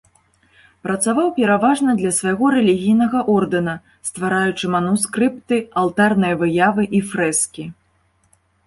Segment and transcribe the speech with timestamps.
[0.85, 3.77] Працаваў, пераважна, для свайго рэлігійнага ордэна,
[4.11, 7.63] ствараючы манускрыпты, алтарныя выявы і фрэскі.